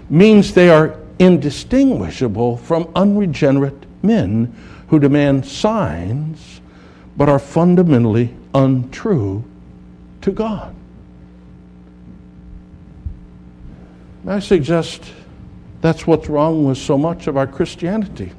means 0.09 0.53
they 0.53 0.69
are 0.69 0.99
indistinguishable 1.19 2.57
from 2.57 2.91
unregenerate 2.95 3.85
men 4.03 4.53
who 4.89 4.99
demand 4.99 5.45
signs 5.45 6.52
but 7.15 7.29
are 7.29 7.39
fundamentally 7.39 8.35
untrue 8.53 9.43
to 10.21 10.31
God. 10.31 10.75
I 14.25 14.39
suggest 14.39 15.03
that's 15.81 16.07
what's 16.07 16.29
wrong 16.29 16.65
with 16.65 16.77
so 16.77 16.97
much 16.97 17.27
of 17.27 17.35
our 17.35 17.47
Christianity 17.47 18.31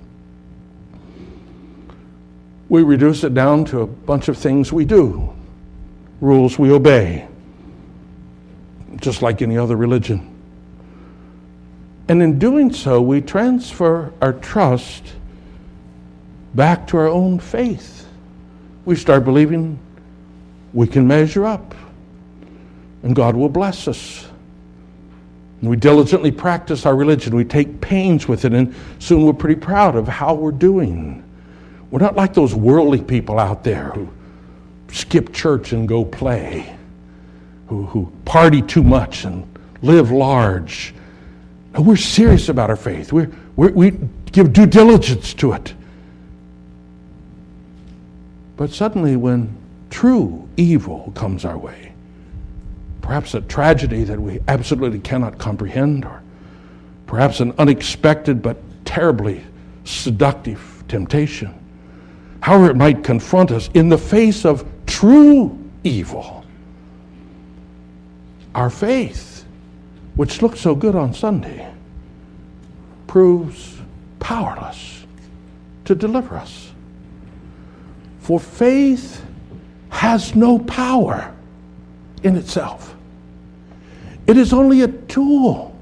we 2.68 2.82
reduce 2.82 3.24
it 3.24 3.34
down 3.34 3.64
to 3.66 3.82
a 3.82 3.86
bunch 3.86 4.28
of 4.28 4.36
things 4.36 4.72
we 4.72 4.84
do, 4.84 5.32
rules 6.20 6.58
we 6.58 6.72
obey, 6.72 7.28
just 8.96 9.22
like 9.22 9.42
any 9.42 9.56
other 9.58 9.76
religion. 9.76 10.30
And 12.08 12.22
in 12.22 12.38
doing 12.38 12.72
so, 12.72 13.00
we 13.00 13.20
transfer 13.20 14.12
our 14.20 14.32
trust 14.32 15.04
back 16.54 16.86
to 16.88 16.96
our 16.96 17.06
own 17.06 17.38
faith. 17.38 18.08
We 18.84 18.96
start 18.96 19.24
believing 19.24 19.78
we 20.72 20.86
can 20.86 21.06
measure 21.06 21.46
up 21.46 21.74
and 23.04 23.14
God 23.14 23.36
will 23.36 23.50
bless 23.50 23.86
us. 23.86 24.26
And 25.60 25.70
we 25.70 25.76
diligently 25.76 26.32
practice 26.32 26.84
our 26.86 26.96
religion. 26.96 27.36
We 27.36 27.44
take 27.44 27.80
pains 27.80 28.26
with 28.26 28.44
it, 28.44 28.54
and 28.54 28.74
soon 28.98 29.24
we're 29.24 29.34
pretty 29.34 29.60
proud 29.60 29.94
of 29.94 30.08
how 30.08 30.34
we're 30.34 30.52
doing. 30.52 31.22
We're 31.90 32.00
not 32.00 32.16
like 32.16 32.34
those 32.34 32.54
worldly 32.54 33.02
people 33.02 33.38
out 33.38 33.62
there 33.62 33.90
who 33.90 34.08
skip 34.90 35.32
church 35.32 35.72
and 35.72 35.86
go 35.86 36.04
play, 36.04 36.74
who, 37.68 37.84
who 37.84 38.10
party 38.24 38.62
too 38.62 38.82
much 38.82 39.24
and 39.24 39.46
live 39.82 40.10
large. 40.10 40.94
No, 41.74 41.82
we're 41.82 41.96
serious 41.96 42.48
about 42.48 42.70
our 42.70 42.76
faith. 42.76 43.12
We're, 43.12 43.30
we're, 43.54 43.72
we 43.72 43.92
give 44.32 44.52
due 44.52 44.66
diligence 44.66 45.34
to 45.34 45.52
it. 45.52 45.74
But 48.56 48.70
suddenly, 48.70 49.16
when 49.16 49.56
true 49.90 50.48
evil 50.56 51.12
comes 51.14 51.44
our 51.44 51.58
way, 51.58 51.92
perhaps 53.00 53.34
a 53.34 53.40
tragedy 53.40 54.04
that 54.04 54.20
we 54.20 54.40
absolutely 54.48 55.00
cannot 55.00 55.38
comprehend, 55.38 56.04
or 56.04 56.22
perhaps 57.06 57.40
an 57.40 57.52
unexpected 57.58 58.42
but 58.42 58.56
terribly 58.84 59.44
seductive 59.84 60.84
temptation, 60.88 61.52
however 62.40 62.70
it 62.70 62.76
might 62.76 63.02
confront 63.04 63.50
us, 63.50 63.68
in 63.74 63.88
the 63.88 63.98
face 63.98 64.44
of 64.44 64.64
true 64.86 65.58
evil, 65.82 66.44
our 68.54 68.70
faith, 68.70 69.44
which 70.14 70.42
looked 70.42 70.58
so 70.58 70.74
good 70.74 70.94
on 70.94 71.12
Sunday, 71.12 71.70
proves 73.06 73.78
powerless 74.20 75.04
to 75.84 75.94
deliver 75.94 76.36
us. 76.36 76.73
For 78.24 78.40
faith 78.40 79.22
has 79.90 80.34
no 80.34 80.58
power 80.58 81.30
in 82.22 82.36
itself, 82.36 82.96
it 84.26 84.38
is 84.38 84.54
only 84.54 84.80
a 84.80 84.88
tool 84.88 85.76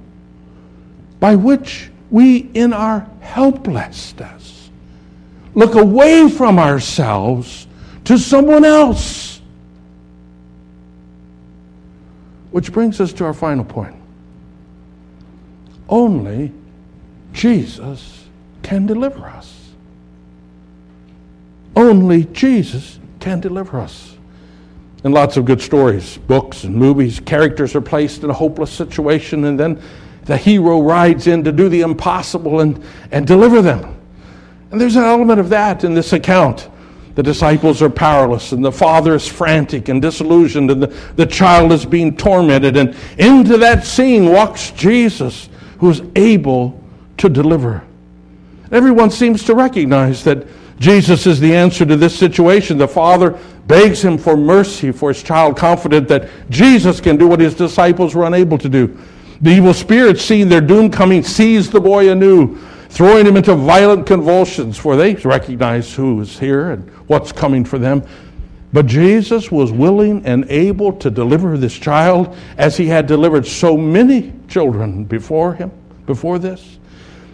by 1.20 1.36
which 1.36 1.88
we, 2.10 2.50
in 2.52 2.72
our 2.72 3.08
helplessness, 3.20 4.70
look 5.54 5.76
away 5.76 6.28
from 6.28 6.58
ourselves 6.58 7.68
to 8.06 8.18
someone 8.18 8.64
else. 8.64 9.40
Which 12.50 12.72
brings 12.72 13.00
us 13.00 13.12
to 13.12 13.24
our 13.24 13.34
final 13.34 13.64
point. 13.64 13.94
Only 15.88 16.50
Jesus 17.32 18.24
can 18.64 18.86
deliver 18.86 19.28
us. 19.28 19.61
Only 21.74 22.24
Jesus 22.24 22.98
can 23.20 23.40
deliver 23.40 23.80
us. 23.80 24.16
And 25.04 25.12
lots 25.12 25.36
of 25.36 25.44
good 25.44 25.60
stories, 25.60 26.18
books 26.18 26.64
and 26.64 26.74
movies, 26.74 27.18
characters 27.18 27.74
are 27.74 27.80
placed 27.80 28.22
in 28.22 28.30
a 28.30 28.34
hopeless 28.34 28.70
situation, 28.70 29.44
and 29.44 29.58
then 29.58 29.82
the 30.24 30.36
hero 30.36 30.80
rides 30.80 31.26
in 31.26 31.42
to 31.44 31.50
do 31.50 31.68
the 31.68 31.80
impossible 31.80 32.60
and, 32.60 32.84
and 33.10 33.26
deliver 33.26 33.62
them. 33.62 33.96
And 34.70 34.80
there's 34.80 34.96
an 34.96 35.04
element 35.04 35.40
of 35.40 35.48
that 35.48 35.82
in 35.82 35.94
this 35.94 36.12
account. 36.12 36.68
The 37.14 37.22
disciples 37.22 37.82
are 37.82 37.90
powerless, 37.90 38.52
and 38.52 38.64
the 38.64 38.72
father 38.72 39.14
is 39.14 39.26
frantic 39.26 39.88
and 39.88 40.00
disillusioned, 40.00 40.70
and 40.70 40.82
the, 40.82 40.86
the 41.16 41.26
child 41.26 41.72
is 41.72 41.84
being 41.84 42.16
tormented. 42.16 42.76
And 42.76 42.96
into 43.18 43.58
that 43.58 43.84
scene 43.84 44.26
walks 44.26 44.70
Jesus, 44.70 45.48
who 45.78 45.90
is 45.90 46.02
able 46.14 46.82
to 47.18 47.28
deliver. 47.28 47.82
Everyone 48.70 49.10
seems 49.10 49.44
to 49.44 49.54
recognize 49.54 50.24
that 50.24 50.46
Jesus 50.82 51.26
is 51.26 51.38
the 51.38 51.54
answer 51.54 51.86
to 51.86 51.96
this 51.96 52.18
situation. 52.18 52.76
The 52.76 52.88
father 52.88 53.38
begs 53.66 54.02
him 54.04 54.18
for 54.18 54.36
mercy 54.36 54.90
for 54.90 55.10
his 55.10 55.22
child, 55.22 55.56
confident 55.56 56.08
that 56.08 56.28
Jesus 56.50 57.00
can 57.00 57.16
do 57.16 57.28
what 57.28 57.40
his 57.40 57.54
disciples 57.54 58.14
were 58.14 58.24
unable 58.24 58.58
to 58.58 58.68
do. 58.68 58.98
The 59.40 59.50
evil 59.50 59.74
spirit, 59.74 60.18
seeing 60.18 60.48
their 60.48 60.60
doom 60.60 60.90
coming, 60.90 61.22
seize 61.22 61.70
the 61.70 61.80
boy 61.80 62.10
anew 62.10 62.58
throwing 62.92 63.24
him 63.24 63.38
into 63.38 63.54
violent 63.54 64.06
convulsions, 64.06 64.76
for 64.76 64.96
they 64.96 65.14
recognize 65.14 65.94
who 65.94 66.20
is 66.20 66.38
here 66.38 66.72
and 66.72 66.90
what's 67.06 67.32
coming 67.32 67.64
for 67.64 67.78
them. 67.78 68.02
But 68.74 68.84
Jesus 68.86 69.50
was 69.50 69.72
willing 69.72 70.24
and 70.26 70.44
able 70.50 70.92
to 70.94 71.10
deliver 71.10 71.56
this 71.56 71.74
child 71.74 72.36
as 72.58 72.76
he 72.76 72.86
had 72.86 73.06
delivered 73.06 73.46
so 73.46 73.78
many 73.78 74.32
children 74.48 75.04
before 75.04 75.54
him, 75.54 75.70
before 76.04 76.38
this. 76.38 76.78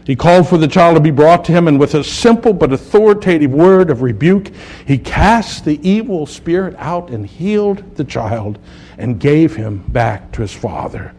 He 0.09 0.17
called 0.17 0.49
for 0.49 0.57
the 0.57 0.67
child 0.67 0.95
to 0.95 1.03
be 1.03 1.11
brought 1.11 1.45
to 1.45 1.53
him, 1.53 1.69
and 1.69 1.79
with 1.79 1.95
a 1.95 2.03
simple 2.03 2.55
but 2.55 2.73
authoritative 2.73 3.51
word 3.51 3.91
of 3.91 4.01
rebuke, 4.01 4.51
he 4.87 4.97
cast 4.97 5.67
the 5.67 5.79
evil 5.87 6.25
spirit 6.25 6.75
out 6.79 7.11
and 7.11 7.27
healed 7.27 7.95
the 7.97 8.05
child 8.05 8.59
and 8.97 9.21
gave 9.21 9.55
him 9.55 9.85
back 9.89 10.33
to 10.33 10.41
his 10.41 10.55
father. 10.55 11.13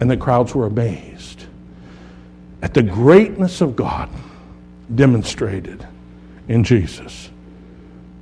And 0.00 0.10
the 0.10 0.16
crowds 0.16 0.54
were 0.54 0.64
amazed 0.64 1.44
at 2.62 2.72
the 2.72 2.82
greatness 2.82 3.60
of 3.60 3.76
God 3.76 4.08
demonstrated 4.94 5.86
in 6.48 6.64
Jesus. 6.64 7.28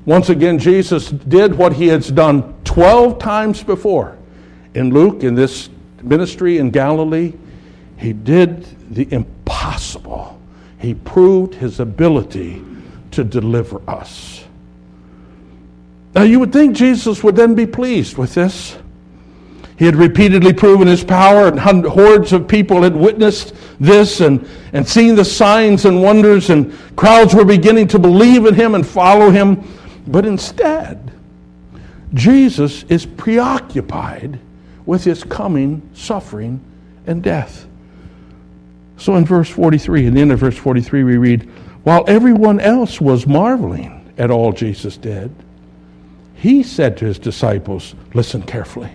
Once 0.07 0.29
again, 0.29 0.59
Jesus 0.59 1.11
did 1.11 1.55
what 1.55 1.73
he 1.73 1.87
has 1.87 2.09
done 2.09 2.53
12 2.65 3.21
times 3.21 3.63
before. 3.63 4.19
In 4.75 4.93
Luke, 4.93 5.23
in 5.23 5.37
this 5.37 5.71
ministry 6.03 6.59
in 6.59 6.71
Galilee, 6.71 7.35
he 7.97 8.13
did 8.13 8.67
the 8.93 9.07
impossible. 9.13 9.38
He 10.79 10.95
proved 10.95 11.55
his 11.55 11.81
ability 11.81 12.65
to 13.13 13.25
deliver 13.25 13.81
us. 13.89 14.45
Now, 16.15 16.23
you 16.23 16.41
would 16.41 16.53
think 16.53 16.77
Jesus 16.77 17.23
would 17.23 17.37
then 17.37 17.55
be 17.55 17.67
pleased 17.67 18.17
with 18.17 18.35
this. 18.35 18.77
He 19.79 19.85
had 19.85 19.95
repeatedly 19.95 20.53
proven 20.53 20.89
his 20.89 21.05
power, 21.05 21.47
and 21.47 21.61
hordes 21.87 22.33
of 22.33 22.49
people 22.49 22.83
had 22.83 22.97
witnessed 22.97 23.55
this 23.79 24.21
and, 24.21 24.49
and 24.73 24.89
seen 24.89 25.15
the 25.15 25.25
signs 25.25 25.85
and 25.85 26.03
wonders, 26.03 26.51
and 26.51 26.77
crowds 26.97 27.35
were 27.35 27.45
beginning 27.45 27.87
to 27.89 27.99
believe 27.99 28.47
in 28.47 28.55
him 28.55 28.75
and 28.75 28.85
follow 28.85 29.31
him. 29.31 29.63
But 30.09 30.27
instead, 30.27 31.13
Jesus 32.15 32.83
is 32.85 33.07
preoccupied 33.07 34.41
with 34.85 35.05
his 35.05 35.23
coming 35.23 35.89
suffering 35.95 36.61
and 37.07 37.23
death. 37.23 37.68
So 38.99 39.15
in 39.15 39.25
verse 39.25 39.49
43, 39.49 40.07
in 40.07 40.15
the 40.15 40.21
end 40.21 40.33
of 40.33 40.41
verse 40.41 40.57
43, 40.57 41.05
we 41.05 41.17
read, 41.17 41.49
While 41.85 42.05
everyone 42.09 42.61
else 42.61 43.01
was 43.01 43.27
marveling 43.27 44.13
at 44.19 44.31
all 44.31 44.53
Jesus 44.53 44.97
did, 44.97 45.33
he 46.35 46.63
said 46.63 46.97
to 46.99 47.05
his 47.05 47.19
disciples, 47.19 47.95
Listen 48.13 48.43
carefully 48.43 48.91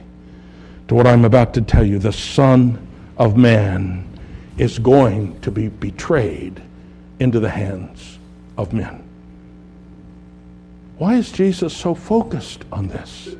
to 0.89 0.95
what 0.95 1.07
I'm 1.07 1.25
about 1.25 1.53
to 1.55 1.61
tell 1.61 1.85
you. 1.85 1.99
The 1.99 2.13
Son 2.13 2.85
of 3.17 3.37
Man 3.37 4.07
is 4.57 4.77
going 4.77 5.39
to 5.41 5.51
be 5.51 5.69
betrayed 5.69 6.61
into 7.19 7.39
the 7.39 7.49
hands 7.49 8.19
of 8.57 8.73
men. 8.73 9.03
Why 10.97 11.15
is 11.15 11.31
Jesus 11.31 11.75
so 11.75 11.95
focused 11.95 12.65
on 12.71 12.87
this? 12.87 13.35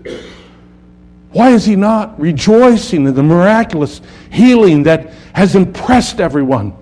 Why 1.33 1.49
is 1.49 1.65
he 1.65 1.75
not 1.75 2.19
rejoicing 2.19 3.07
in 3.07 3.13
the 3.13 3.23
miraculous 3.23 4.01
healing 4.31 4.83
that 4.83 5.11
has 5.33 5.55
impressed 5.55 6.19
everyone? 6.19 6.73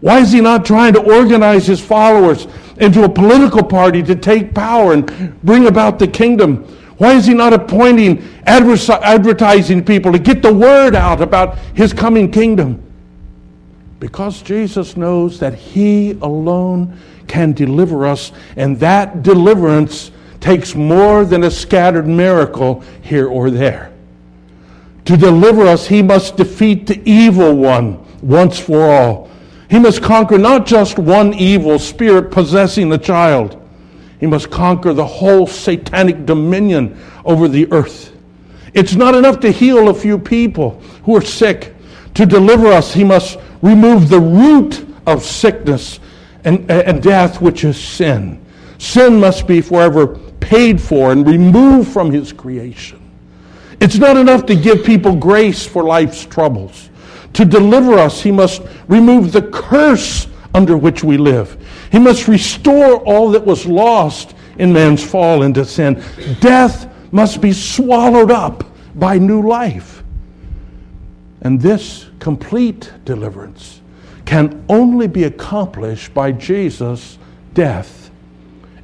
Why 0.00 0.20
is 0.20 0.32
he 0.32 0.40
not 0.40 0.64
trying 0.64 0.94
to 0.94 1.00
organize 1.00 1.66
his 1.66 1.80
followers 1.80 2.46
into 2.78 3.04
a 3.04 3.08
political 3.08 3.62
party 3.62 4.02
to 4.04 4.14
take 4.14 4.54
power 4.54 4.92
and 4.94 5.38
bring 5.42 5.66
about 5.66 5.98
the 5.98 6.08
kingdom? 6.08 6.64
Why 6.98 7.14
is 7.14 7.26
he 7.26 7.34
not 7.34 7.52
appointing 7.52 8.22
advertising 8.46 9.84
people 9.84 10.12
to 10.12 10.18
get 10.18 10.40
the 10.40 10.52
word 10.52 10.94
out 10.94 11.20
about 11.20 11.58
his 11.74 11.92
coming 11.92 12.30
kingdom? 12.30 12.82
Because 13.98 14.40
Jesus 14.40 14.96
knows 14.96 15.38
that 15.40 15.54
he 15.54 16.12
alone 16.22 16.96
can 17.26 17.52
deliver 17.52 18.06
us, 18.06 18.32
and 18.56 18.78
that 18.80 19.22
deliverance 19.22 20.10
takes 20.40 20.74
more 20.74 21.24
than 21.24 21.44
a 21.44 21.50
scattered 21.50 22.06
miracle 22.06 22.82
here 23.02 23.28
or 23.28 23.50
there. 23.50 23.92
To 25.06 25.16
deliver 25.16 25.66
us, 25.66 25.86
he 25.86 26.02
must 26.02 26.36
defeat 26.36 26.86
the 26.86 27.00
evil 27.04 27.54
one 27.54 28.04
once 28.22 28.58
for 28.58 28.82
all. 28.82 29.30
He 29.68 29.78
must 29.78 30.02
conquer 30.02 30.38
not 30.38 30.66
just 30.66 30.98
one 30.98 31.34
evil 31.34 31.78
spirit 31.78 32.30
possessing 32.30 32.88
the 32.88 32.98
child, 32.98 33.56
he 34.18 34.26
must 34.26 34.50
conquer 34.50 34.92
the 34.92 35.06
whole 35.06 35.46
satanic 35.46 36.26
dominion 36.26 37.00
over 37.24 37.48
the 37.48 37.72
earth. 37.72 38.14
It's 38.74 38.94
not 38.94 39.14
enough 39.14 39.40
to 39.40 39.50
heal 39.50 39.88
a 39.88 39.94
few 39.94 40.18
people 40.18 40.80
who 41.04 41.16
are 41.16 41.22
sick. 41.22 41.74
To 42.14 42.26
deliver 42.26 42.66
us, 42.66 42.92
he 42.92 43.02
must 43.02 43.38
remove 43.62 44.08
the 44.08 44.20
root 44.20 44.86
of 45.06 45.24
sickness 45.24 46.00
and, 46.44 46.70
and 46.70 47.02
death, 47.02 47.40
which 47.40 47.64
is 47.64 47.82
sin. 47.82 48.44
Sin 48.78 49.18
must 49.18 49.46
be 49.46 49.60
forever 49.60 50.18
paid 50.50 50.80
for 50.80 51.12
and 51.12 51.28
removed 51.28 51.92
from 51.92 52.10
his 52.10 52.32
creation. 52.32 53.00
It's 53.80 53.98
not 53.98 54.16
enough 54.16 54.46
to 54.46 54.56
give 54.56 54.84
people 54.84 55.14
grace 55.14 55.64
for 55.64 55.84
life's 55.84 56.26
troubles. 56.26 56.90
To 57.34 57.44
deliver 57.44 57.92
us, 57.94 58.20
he 58.20 58.32
must 58.32 58.60
remove 58.88 59.30
the 59.30 59.42
curse 59.42 60.26
under 60.52 60.76
which 60.76 61.04
we 61.04 61.18
live. 61.18 61.56
He 61.92 62.00
must 62.00 62.26
restore 62.26 62.96
all 63.04 63.30
that 63.30 63.46
was 63.46 63.64
lost 63.64 64.34
in 64.58 64.72
man's 64.72 65.04
fall 65.04 65.44
into 65.44 65.64
sin. 65.64 66.02
Death 66.40 66.88
must 67.12 67.40
be 67.40 67.52
swallowed 67.52 68.32
up 68.32 68.64
by 68.96 69.18
new 69.18 69.46
life. 69.46 70.02
And 71.42 71.60
this 71.60 72.06
complete 72.18 72.92
deliverance 73.04 73.82
can 74.24 74.64
only 74.68 75.06
be 75.06 75.24
accomplished 75.24 76.12
by 76.12 76.32
Jesus' 76.32 77.18
death 77.54 78.10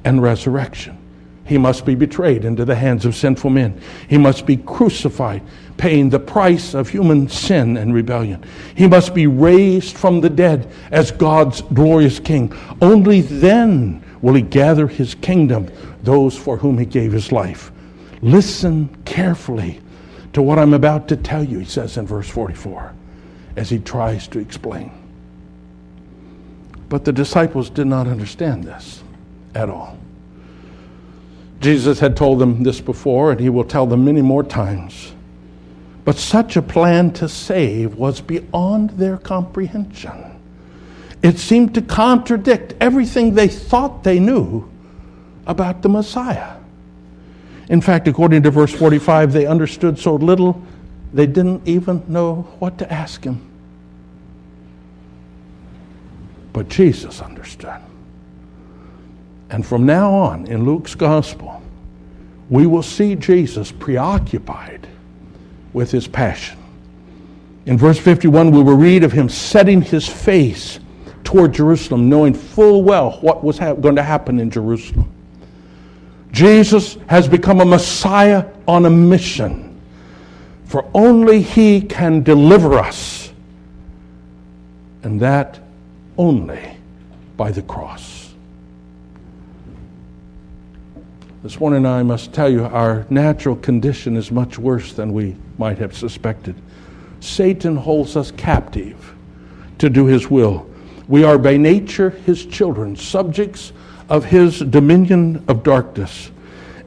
and 0.04 0.22
resurrection. 0.22 0.96
He 1.46 1.58
must 1.58 1.86
be 1.86 1.94
betrayed 1.94 2.44
into 2.44 2.64
the 2.64 2.74
hands 2.74 3.04
of 3.04 3.14
sinful 3.14 3.50
men. 3.50 3.80
He 4.08 4.18
must 4.18 4.46
be 4.46 4.56
crucified, 4.56 5.42
paying 5.76 6.10
the 6.10 6.18
price 6.18 6.74
of 6.74 6.88
human 6.88 7.28
sin 7.28 7.76
and 7.76 7.94
rebellion. 7.94 8.44
He 8.74 8.88
must 8.88 9.14
be 9.14 9.26
raised 9.26 9.96
from 9.96 10.20
the 10.20 10.30
dead 10.30 10.68
as 10.90 11.12
God's 11.12 11.62
glorious 11.62 12.18
King. 12.18 12.52
Only 12.82 13.20
then 13.20 14.02
will 14.22 14.34
he 14.34 14.42
gather 14.42 14.88
his 14.88 15.14
kingdom, 15.14 15.68
those 16.02 16.36
for 16.36 16.56
whom 16.56 16.78
he 16.78 16.86
gave 16.86 17.12
his 17.12 17.30
life. 17.30 17.70
Listen 18.22 18.88
carefully 19.04 19.80
to 20.32 20.42
what 20.42 20.58
I'm 20.58 20.74
about 20.74 21.06
to 21.08 21.16
tell 21.16 21.44
you, 21.44 21.60
he 21.60 21.64
says 21.64 21.96
in 21.96 22.06
verse 22.06 22.28
44, 22.28 22.92
as 23.56 23.70
he 23.70 23.78
tries 23.78 24.26
to 24.28 24.38
explain. 24.38 24.90
But 26.88 27.04
the 27.04 27.12
disciples 27.12 27.70
did 27.70 27.86
not 27.86 28.06
understand 28.06 28.64
this 28.64 29.02
at 29.54 29.70
all. 29.70 29.96
Jesus 31.60 31.98
had 32.00 32.16
told 32.16 32.38
them 32.38 32.62
this 32.62 32.80
before, 32.80 33.32
and 33.32 33.40
he 33.40 33.48
will 33.48 33.64
tell 33.64 33.86
them 33.86 34.04
many 34.04 34.22
more 34.22 34.42
times. 34.42 35.12
But 36.04 36.16
such 36.16 36.56
a 36.56 36.62
plan 36.62 37.12
to 37.14 37.28
save 37.28 37.96
was 37.96 38.20
beyond 38.20 38.90
their 38.90 39.16
comprehension. 39.16 40.38
It 41.22 41.38
seemed 41.38 41.74
to 41.74 41.82
contradict 41.82 42.74
everything 42.80 43.34
they 43.34 43.48
thought 43.48 44.04
they 44.04 44.20
knew 44.20 44.70
about 45.46 45.82
the 45.82 45.88
Messiah. 45.88 46.56
In 47.68 47.80
fact, 47.80 48.06
according 48.06 48.44
to 48.44 48.50
verse 48.50 48.72
45, 48.72 49.32
they 49.32 49.46
understood 49.46 49.98
so 49.98 50.14
little 50.14 50.62
they 51.12 51.26
didn't 51.26 51.66
even 51.66 52.04
know 52.06 52.42
what 52.58 52.78
to 52.78 52.92
ask 52.92 53.24
him. 53.24 53.40
But 56.52 56.68
Jesus 56.68 57.20
understood. 57.20 57.80
And 59.50 59.64
from 59.64 59.86
now 59.86 60.12
on, 60.12 60.46
in 60.46 60.64
Luke's 60.64 60.94
gospel, 60.94 61.62
we 62.50 62.66
will 62.66 62.82
see 62.82 63.14
Jesus 63.14 63.72
preoccupied 63.72 64.86
with 65.72 65.90
his 65.90 66.08
passion. 66.08 66.58
In 67.66 67.76
verse 67.76 67.98
51, 67.98 68.50
we 68.50 68.62
will 68.62 68.76
read 68.76 69.04
of 69.04 69.12
him 69.12 69.28
setting 69.28 69.82
his 69.82 70.06
face 70.06 70.78
toward 71.24 71.52
Jerusalem, 71.52 72.08
knowing 72.08 72.32
full 72.32 72.84
well 72.84 73.18
what 73.20 73.42
was 73.42 73.58
ha- 73.58 73.74
going 73.74 73.96
to 73.96 74.02
happen 74.02 74.38
in 74.38 74.50
Jerusalem. 74.50 75.10
Jesus 76.30 76.96
has 77.08 77.28
become 77.28 77.60
a 77.60 77.64
Messiah 77.64 78.46
on 78.68 78.86
a 78.86 78.90
mission, 78.90 79.80
for 80.64 80.88
only 80.94 81.42
he 81.42 81.80
can 81.80 82.22
deliver 82.22 82.78
us, 82.78 83.32
and 85.02 85.20
that 85.20 85.58
only 86.16 86.76
by 87.36 87.50
the 87.50 87.62
cross. 87.62 88.15
This 91.46 91.60
morning, 91.60 91.86
I 91.86 92.02
must 92.02 92.32
tell 92.32 92.50
you, 92.50 92.64
our 92.64 93.06
natural 93.08 93.54
condition 93.54 94.16
is 94.16 94.32
much 94.32 94.58
worse 94.58 94.94
than 94.94 95.12
we 95.12 95.36
might 95.58 95.78
have 95.78 95.96
suspected. 95.96 96.56
Satan 97.20 97.76
holds 97.76 98.16
us 98.16 98.32
captive 98.32 99.14
to 99.78 99.88
do 99.88 100.06
his 100.06 100.28
will. 100.28 100.68
We 101.06 101.22
are 101.22 101.38
by 101.38 101.56
nature 101.56 102.10
his 102.10 102.46
children, 102.46 102.96
subjects 102.96 103.72
of 104.08 104.24
his 104.24 104.58
dominion 104.58 105.44
of 105.46 105.62
darkness. 105.62 106.32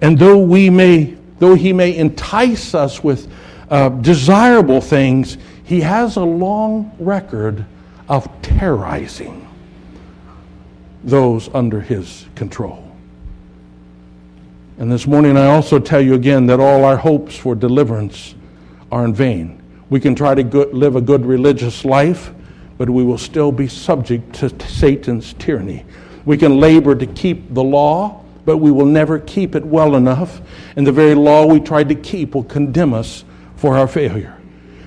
And 0.02 0.20
though 0.20 0.40
we 0.40 0.70
may, 0.70 1.16
though 1.38 1.56
he 1.56 1.72
may 1.72 1.96
entice 1.96 2.76
us 2.76 3.02
with 3.02 3.32
uh, 3.70 3.88
desirable 3.88 4.82
things, 4.82 5.38
he 5.64 5.80
has 5.80 6.18
a 6.18 6.24
long 6.26 6.94
record 7.00 7.66
of 8.10 8.28
terrorizing 8.42 9.48
those 11.06 11.48
under 11.54 11.80
his 11.80 12.26
control. 12.36 12.89
And 14.80 14.90
this 14.90 15.06
morning 15.06 15.36
I 15.36 15.48
also 15.48 15.78
tell 15.78 16.00
you 16.00 16.14
again 16.14 16.46
that 16.46 16.62
all 16.62 16.86
our 16.86 16.96
hopes 16.96 17.36
for 17.36 17.54
deliverance 17.54 18.34
are 18.90 19.04
in 19.04 19.14
vain. 19.14 19.62
We 19.90 20.00
can 20.00 20.16
try 20.16 20.34
to 20.36 20.68
live 20.68 20.96
a 20.96 21.02
good 21.02 21.26
religious 21.26 21.84
life, 21.84 22.32
but 22.78 22.90
we 22.90 23.04
will 23.04 23.18
still 23.18 23.52
be 23.52 23.68
subject 23.68 24.36
to 24.36 24.50
Satan's 24.70 25.34
tyranny. 25.34 25.86
We 26.24 26.38
can 26.38 26.62
labor 26.62 26.96
to 26.96 27.06
keep 27.06 27.54
the 27.54 27.62
law, 27.62 28.24
but 28.46 28.60
we 28.60 28.72
will 28.72 28.86
never 28.86 29.20
keep 29.20 29.54
it 29.54 29.66
well 29.66 29.98
enough. 29.98 30.40
And 30.78 30.88
the 30.88 30.94
very 30.94 31.14
law 31.14 31.46
we 31.46 31.60
tried 31.60 31.90
to 31.90 31.96
keep 31.96 32.34
will 32.34 32.46
condemn 32.46 32.94
us 32.94 33.26
for 33.58 33.78
our 33.78 33.88
failure. 33.88 34.40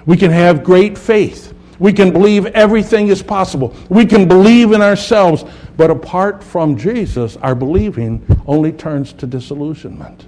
We 0.06 0.16
can 0.16 0.30
have 0.30 0.64
great 0.64 0.96
faith. 0.96 1.52
We 1.78 1.92
can 1.92 2.12
believe 2.12 2.46
everything 2.46 3.08
is 3.08 3.22
possible. 3.22 3.74
We 3.88 4.06
can 4.06 4.28
believe 4.28 4.72
in 4.72 4.82
ourselves. 4.82 5.44
But 5.76 5.90
apart 5.90 6.44
from 6.44 6.76
Jesus, 6.76 7.36
our 7.38 7.54
believing 7.54 8.24
only 8.46 8.72
turns 8.72 9.12
to 9.14 9.26
disillusionment. 9.26 10.26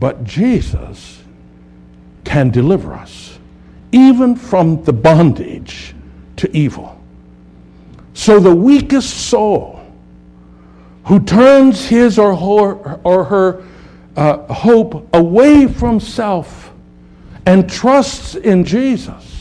But 0.00 0.24
Jesus 0.24 1.22
can 2.24 2.50
deliver 2.50 2.92
us, 2.94 3.38
even 3.92 4.36
from 4.36 4.82
the 4.84 4.92
bondage 4.92 5.94
to 6.36 6.56
evil. 6.56 7.00
So 8.14 8.40
the 8.40 8.54
weakest 8.54 9.28
soul 9.28 9.80
who 11.04 11.20
turns 11.20 11.86
his 11.86 12.18
or 12.18 12.36
her, 12.36 13.00
or 13.02 13.24
her 13.24 13.64
uh, 14.16 14.52
hope 14.52 15.08
away 15.14 15.66
from 15.66 16.00
self 16.00 16.70
and 17.46 17.70
trusts 17.70 18.34
in 18.34 18.64
Jesus, 18.64 19.37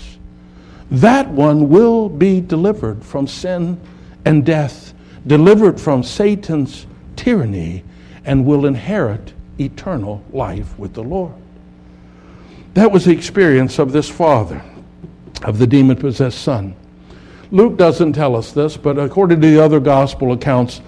that 0.91 1.29
one 1.29 1.69
will 1.69 2.09
be 2.09 2.39
delivered 2.39 3.03
from 3.03 3.27
sin 3.27 3.79
and 4.25 4.45
death, 4.45 4.93
delivered 5.25 5.79
from 5.79 6.03
Satan's 6.03 6.85
tyranny, 7.15 7.83
and 8.25 8.45
will 8.45 8.65
inherit 8.65 9.33
eternal 9.59 10.23
life 10.31 10.77
with 10.77 10.93
the 10.93 11.03
Lord. 11.03 11.33
That 12.73 12.91
was 12.91 13.05
the 13.05 13.11
experience 13.11 13.79
of 13.79 13.91
this 13.91 14.09
father, 14.09 14.61
of 15.43 15.57
the 15.57 15.67
demon 15.67 15.97
possessed 15.97 16.41
son. 16.41 16.75
Luke 17.51 17.77
doesn't 17.77 18.13
tell 18.13 18.35
us 18.35 18.51
this, 18.51 18.77
but 18.77 18.99
according 18.99 19.41
to 19.41 19.47
the 19.47 19.63
other 19.63 19.79
gospel 19.79 20.33
accounts, 20.33 20.81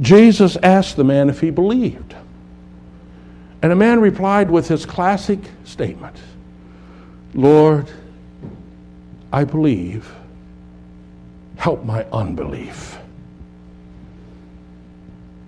Jesus 0.00 0.56
asked 0.62 0.96
the 0.96 1.04
man 1.04 1.28
if 1.28 1.40
he 1.40 1.50
believed. 1.50 2.14
And 3.62 3.70
the 3.70 3.76
man 3.76 4.00
replied 4.00 4.50
with 4.50 4.68
his 4.68 4.86
classic 4.86 5.40
statement 5.64 6.16
Lord, 7.34 7.90
I 9.32 9.44
believe 9.44 10.12
help 11.56 11.84
my 11.84 12.04
unbelief. 12.12 12.98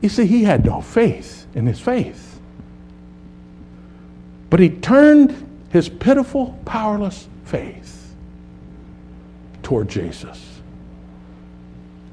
You 0.02 0.08
see, 0.08 0.26
he 0.26 0.44
had 0.44 0.64
no 0.64 0.80
faith 0.80 1.46
in 1.54 1.64
his 1.64 1.80
faith. 1.80 2.40
But 4.50 4.60
he 4.60 4.68
turned 4.68 5.48
his 5.70 5.88
pitiful, 5.88 6.58
powerless 6.66 7.26
faith 7.44 8.14
toward 9.62 9.88
Jesus. 9.88 10.60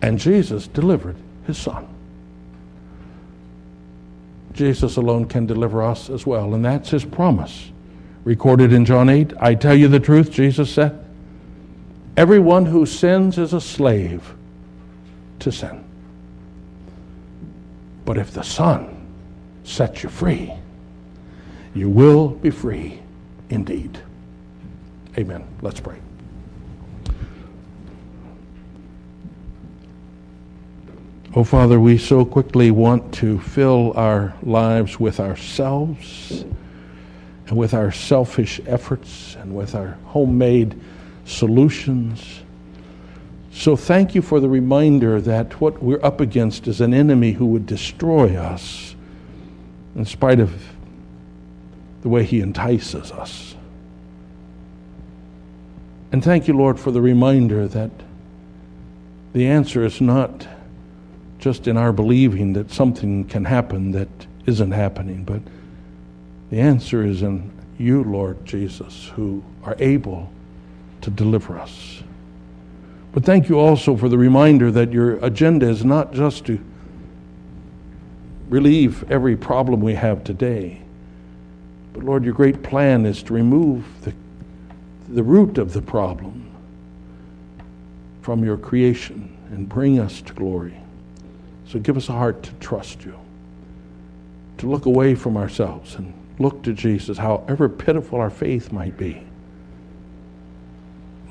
And 0.01 0.17
Jesus 0.17 0.67
delivered 0.67 1.17
his 1.45 1.57
son. 1.57 1.87
Jesus 4.53 4.95
alone 4.95 5.25
can 5.25 5.45
deliver 5.45 5.83
us 5.83 6.09
as 6.09 6.25
well, 6.25 6.53
and 6.53 6.63
that's 6.63 6.89
his 6.89 7.03
promise. 7.03 7.71
Recorded 8.23 8.71
in 8.71 8.85
John 8.85 9.09
8, 9.09 9.33
I 9.39 9.55
tell 9.55 9.75
you 9.75 9.87
the 9.87 9.99
truth, 9.99 10.31
Jesus 10.31 10.71
said. 10.71 11.05
Everyone 12.19 12.65
who 12.65 12.85
sins 12.85 13.37
is 13.37 13.53
a 13.53 13.61
slave 13.61 14.35
to 15.39 15.53
sin. 15.53 15.85
But 18.03 18.17
if 18.17 18.31
the 18.31 18.43
Son 18.43 19.07
sets 19.63 20.03
you 20.03 20.09
free, 20.09 20.51
you 21.73 21.89
will 21.89 22.27
be 22.27 22.49
free 22.49 22.99
indeed. 23.49 23.97
Amen. 25.17 25.45
Let's 25.61 25.79
pray. 25.79 25.95
Oh, 31.33 31.45
Father, 31.45 31.79
we 31.79 31.97
so 31.97 32.25
quickly 32.25 32.69
want 32.69 33.13
to 33.13 33.39
fill 33.39 33.93
our 33.95 34.33
lives 34.43 34.99
with 34.99 35.21
ourselves 35.21 36.43
and 37.47 37.55
with 37.55 37.73
our 37.73 37.93
selfish 37.93 38.59
efforts 38.67 39.37
and 39.37 39.55
with 39.55 39.73
our 39.73 39.97
homemade 40.07 40.77
solutions. 41.29 42.41
So 43.51 43.75
thank 43.75 44.15
you 44.15 44.21
for 44.21 44.39
the 44.39 44.49
reminder 44.49 45.21
that 45.21 45.59
what 45.61 45.81
we're 45.81 46.03
up 46.03 46.21
against 46.21 46.67
is 46.67 46.81
an 46.81 46.93
enemy 46.93 47.33
who 47.33 47.45
would 47.47 47.65
destroy 47.65 48.35
us 48.35 48.95
in 49.95 50.05
spite 50.05 50.39
of 50.39 50.51
the 52.01 52.09
way 52.09 52.23
he 52.23 52.39
entices 52.41 53.11
us. 53.11 53.55
And 56.11 56.23
thank 56.23 56.47
you, 56.47 56.55
Lord, 56.55 56.79
for 56.79 56.91
the 56.91 57.01
reminder 57.01 57.67
that 57.67 57.91
the 59.33 59.45
answer 59.45 59.83
is 59.83 60.01
not 60.01 60.47
just 61.37 61.67
in 61.67 61.77
our 61.77 61.93
believing 61.93 62.53
that 62.53 62.71
something 62.71 63.25
can 63.25 63.45
happen 63.45 63.91
that 63.91 64.09
isn't 64.45 64.71
happening, 64.71 65.23
but 65.23 65.41
the 66.49 66.59
answer 66.59 67.05
is 67.05 67.21
in 67.21 67.51
you, 67.77 68.03
Lord 68.03 68.43
Jesus, 68.45 69.11
who 69.15 69.43
are 69.63 69.75
able 69.79 70.31
to 71.01 71.09
deliver 71.09 71.57
us. 71.57 72.03
But 73.11 73.25
thank 73.25 73.49
you 73.49 73.59
also 73.59 73.95
for 73.95 74.07
the 74.07 74.17
reminder 74.17 74.71
that 74.71 74.91
your 74.91 75.23
agenda 75.23 75.67
is 75.67 75.83
not 75.83 76.13
just 76.13 76.45
to 76.45 76.59
relieve 78.49 79.09
every 79.11 79.35
problem 79.35 79.81
we 79.81 79.95
have 79.95 80.23
today, 80.23 80.81
but 81.93 82.03
Lord, 82.03 82.23
your 82.23 82.33
great 82.33 82.61
plan 82.61 83.05
is 83.05 83.23
to 83.23 83.33
remove 83.33 83.85
the, 84.03 84.13
the 85.07 85.23
root 85.23 85.57
of 85.57 85.73
the 85.73 85.81
problem 85.81 86.49
from 88.21 88.43
your 88.43 88.57
creation 88.57 89.35
and 89.51 89.67
bring 89.67 89.99
us 89.99 90.21
to 90.21 90.33
glory. 90.33 90.79
So 91.67 91.79
give 91.79 91.97
us 91.97 92.09
a 92.09 92.13
heart 92.13 92.43
to 92.43 92.51
trust 92.59 93.03
you, 93.05 93.17
to 94.57 94.67
look 94.67 94.85
away 94.85 95.15
from 95.15 95.35
ourselves 95.37 95.95
and 95.95 96.13
look 96.39 96.63
to 96.63 96.73
Jesus, 96.73 97.17
however 97.17 97.67
pitiful 97.67 98.19
our 98.19 98.29
faith 98.29 98.71
might 98.71 98.97
be. 98.97 99.23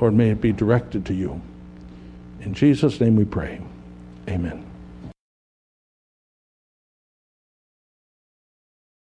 Lord, 0.01 0.15
may 0.15 0.31
it 0.31 0.41
be 0.41 0.53
directed 0.53 1.05
to 1.07 1.15
you. 1.15 1.41
In 2.41 2.55
Jesus' 2.55 3.01
name 3.01 3.17
we 3.17 3.25
pray. 3.25 3.61
Amen. 4.29 4.68